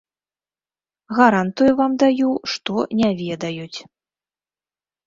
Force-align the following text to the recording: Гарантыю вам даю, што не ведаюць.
Гарантыю 1.17 1.71
вам 1.81 1.93
даю, 2.05 2.31
што 2.55 2.73
не 3.03 3.09
ведаюць. 3.25 3.79